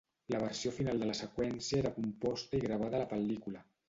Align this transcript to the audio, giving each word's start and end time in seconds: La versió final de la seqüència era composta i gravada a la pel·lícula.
La 0.35 0.37
versió 0.43 0.69
final 0.77 1.01
de 1.03 1.09
la 1.09 1.17
seqüència 1.19 1.79
era 1.81 1.91
composta 1.97 2.59
i 2.61 2.63
gravada 2.65 2.99
a 3.01 3.03
la 3.03 3.09
pel·lícula. 3.13 3.63